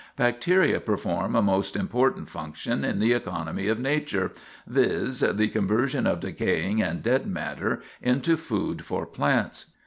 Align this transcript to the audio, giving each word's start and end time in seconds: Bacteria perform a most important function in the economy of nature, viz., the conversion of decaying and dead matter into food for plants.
Bacteria 0.17 0.79
perform 0.79 1.35
a 1.35 1.43
most 1.43 1.75
important 1.75 2.27
function 2.27 2.83
in 2.83 2.97
the 2.99 3.13
economy 3.13 3.67
of 3.67 3.77
nature, 3.79 4.31
viz., 4.65 5.19
the 5.19 5.47
conversion 5.47 6.07
of 6.07 6.21
decaying 6.21 6.81
and 6.81 7.03
dead 7.03 7.27
matter 7.27 7.83
into 8.01 8.35
food 8.35 8.83
for 8.83 9.05
plants. 9.05 9.67